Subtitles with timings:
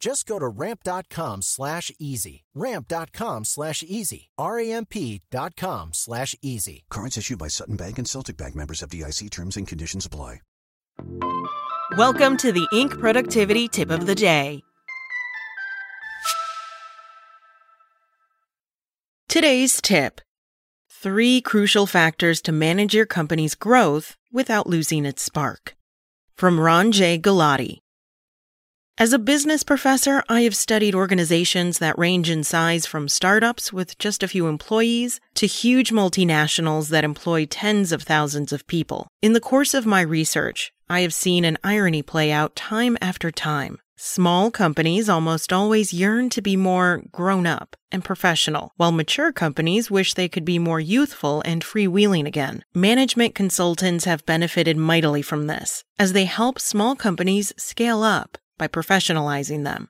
[0.00, 2.44] Just go to ramp.com slash easy.
[2.54, 4.30] Ramp.com slash easy.
[4.38, 6.84] R-A-M-P dot com slash easy.
[6.90, 10.40] Cards issued by Sutton Bank and Celtic Bank members FDIC terms and conditions apply.
[11.96, 12.98] Welcome to the Inc.
[12.98, 14.62] Productivity Tip of the Day.
[19.28, 20.20] Today's tip
[20.88, 25.74] Three crucial factors to manage your company's growth without losing its spark.
[26.36, 27.78] From Ranjay Gulati.
[29.00, 33.96] As a business professor, I have studied organizations that range in size from startups with
[33.96, 39.08] just a few employees to huge multinationals that employ tens of thousands of people.
[39.22, 43.30] In the course of my research, I have seen an irony play out time after
[43.30, 43.78] time.
[43.96, 49.90] Small companies almost always yearn to be more grown up and professional, while mature companies
[49.90, 52.64] wish they could be more youthful and freewheeling again.
[52.74, 58.68] Management consultants have benefited mightily from this, as they help small companies scale up by
[58.68, 59.88] professionalizing them,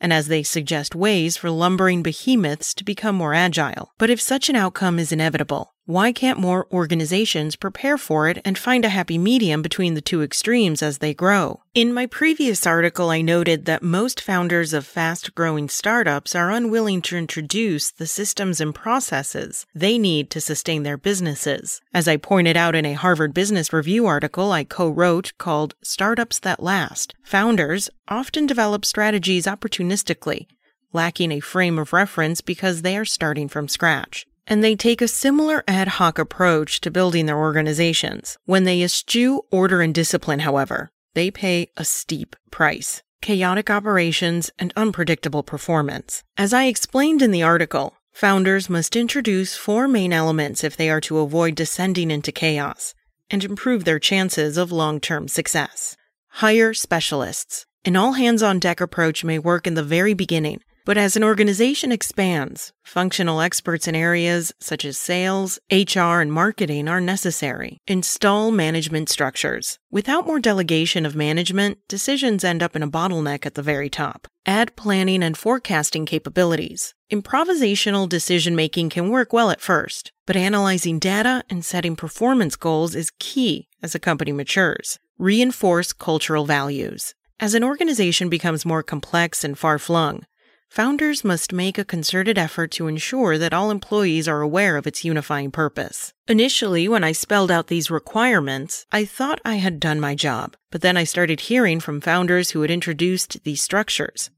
[0.00, 3.92] and as they suggest ways for lumbering behemoths to become more agile.
[3.96, 8.58] But if such an outcome is inevitable, why can't more organizations prepare for it and
[8.58, 11.62] find a happy medium between the two extremes as they grow?
[11.72, 17.00] In my previous article, I noted that most founders of fast growing startups are unwilling
[17.02, 21.80] to introduce the systems and processes they need to sustain their businesses.
[21.94, 26.38] As I pointed out in a Harvard Business Review article I co wrote called Startups
[26.40, 30.48] That Last, founders often develop strategies opportunistically,
[30.92, 35.06] lacking a frame of reference because they are starting from scratch and they take a
[35.06, 38.38] similar ad hoc approach to building their organizations.
[38.46, 43.02] When they eschew order and discipline, however, they pay a steep price.
[43.20, 46.22] Chaotic operations and unpredictable performance.
[46.36, 51.00] As I explained in the article, founders must introduce four main elements if they are
[51.02, 52.94] to avoid descending into chaos
[53.30, 55.96] and improve their chances of long term success.
[56.28, 57.66] Hire specialists.
[57.84, 61.22] An all hands on deck approach may work in the very beginning but as an
[61.22, 67.76] organization expands, functional experts in areas such as sales, HR, and marketing are necessary.
[67.86, 69.78] Install management structures.
[69.90, 74.28] Without more delegation of management, decisions end up in a bottleneck at the very top.
[74.46, 76.94] Add planning and forecasting capabilities.
[77.12, 82.94] Improvisational decision making can work well at first, but analyzing data and setting performance goals
[82.94, 84.98] is key as a company matures.
[85.18, 87.14] Reinforce cultural values.
[87.38, 90.24] As an organization becomes more complex and far flung,
[90.70, 95.04] Founders must make a concerted effort to ensure that all employees are aware of its
[95.04, 96.12] unifying purpose.
[96.28, 100.82] Initially, when I spelled out these requirements, I thought I had done my job, but
[100.82, 104.30] then I started hearing from founders who had introduced these structures.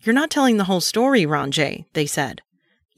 [0.00, 2.42] You're not telling the whole story, Ranjay, they said.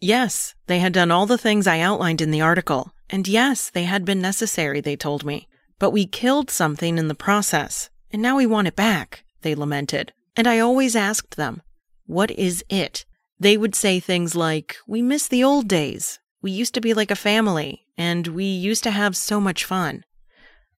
[0.00, 3.84] Yes, they had done all the things I outlined in the article, and yes, they
[3.84, 5.48] had been necessary, they told me.
[5.78, 10.12] But we killed something in the process, and now we want it back, they lamented.
[10.36, 11.62] And I always asked them,
[12.08, 13.04] what is it?
[13.38, 16.18] They would say things like, We miss the old days.
[16.40, 20.04] We used to be like a family, and we used to have so much fun.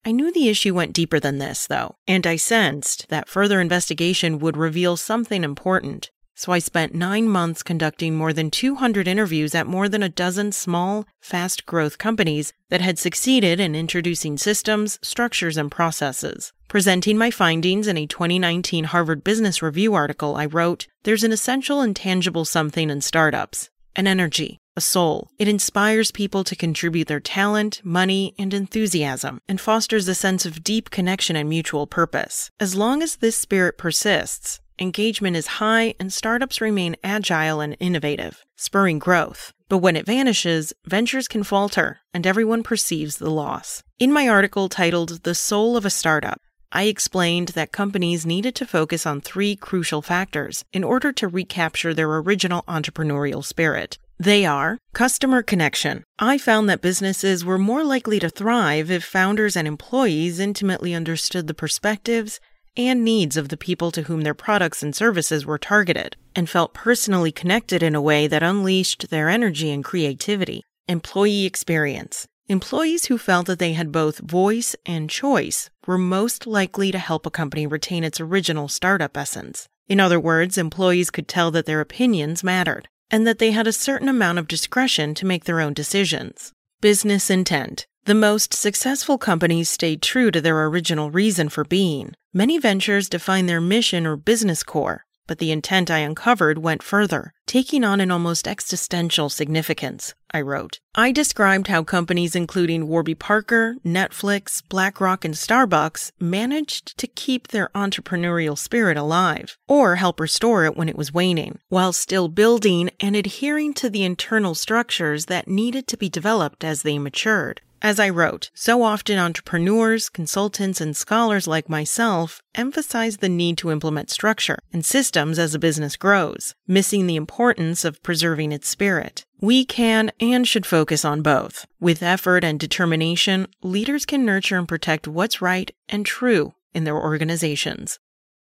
[0.04, 4.40] I knew the issue went deeper than this, though, and I sensed that further investigation
[4.40, 6.10] would reveal something important.
[6.34, 10.50] So I spent nine months conducting more than 200 interviews at more than a dozen
[10.50, 16.52] small, fast growth companies that had succeeded in introducing systems, structures, and processes.
[16.70, 21.80] Presenting my findings in a 2019 Harvard Business Review article, I wrote, There's an essential
[21.80, 25.28] and tangible something in startups an energy, a soul.
[25.36, 30.62] It inspires people to contribute their talent, money, and enthusiasm, and fosters a sense of
[30.62, 32.52] deep connection and mutual purpose.
[32.60, 38.44] As long as this spirit persists, engagement is high, and startups remain agile and innovative,
[38.54, 39.52] spurring growth.
[39.68, 43.82] But when it vanishes, ventures can falter, and everyone perceives the loss.
[43.98, 46.40] In my article titled The Soul of a Startup,
[46.72, 51.92] I explained that companies needed to focus on three crucial factors in order to recapture
[51.92, 53.98] their original entrepreneurial spirit.
[54.20, 56.04] They are customer connection.
[56.18, 61.48] I found that businesses were more likely to thrive if founders and employees intimately understood
[61.48, 62.38] the perspectives
[62.76, 66.72] and needs of the people to whom their products and services were targeted and felt
[66.72, 70.62] personally connected in a way that unleashed their energy and creativity.
[70.86, 72.28] Employee experience.
[72.50, 77.24] Employees who felt that they had both voice and choice were most likely to help
[77.24, 79.68] a company retain its original startup essence.
[79.86, 83.72] In other words, employees could tell that their opinions mattered and that they had a
[83.72, 86.52] certain amount of discretion to make their own decisions.
[86.80, 87.86] Business intent.
[88.06, 92.14] The most successful companies stayed true to their original reason for being.
[92.34, 97.32] Many ventures define their mission or business core, but the intent I uncovered went further,
[97.46, 100.80] taking on an almost existential significance, I wrote.
[100.92, 107.68] I described how companies including Warby Parker, Netflix, BlackRock, and Starbucks managed to keep their
[107.76, 113.14] entrepreneurial spirit alive, or help restore it when it was waning, while still building and
[113.14, 117.60] adhering to the internal structures that needed to be developed as they matured.
[117.82, 123.70] As I wrote, so often entrepreneurs, consultants, and scholars like myself emphasize the need to
[123.70, 129.24] implement structure and systems as a business grows, missing the importance of preserving its spirit.
[129.40, 131.66] We can and should focus on both.
[131.80, 136.98] With effort and determination, leaders can nurture and protect what's right and true in their
[136.98, 137.98] organizations.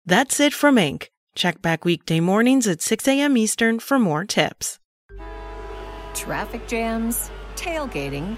[0.05, 1.09] That's it from Inc.
[1.35, 3.35] Check back weekday mornings at 6 a.m.
[3.35, 4.79] Eastern for more tips.
[6.13, 8.37] Traffic jams, tailgating,